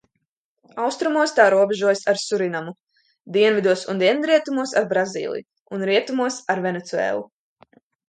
Austrumos 0.85 1.33
tā 1.39 1.45
robežojas 1.53 2.01
ar 2.13 2.21
Surinamu, 2.21 2.73
dienvidos 3.37 3.85
un 3.95 4.03
dienvidrietumos 4.07 4.77
ar 4.83 4.91
Brazīliju 4.97 5.49
un 5.81 5.89
rietumos 5.93 6.45
ar 6.57 6.69
Venecuēlu. 6.69 7.25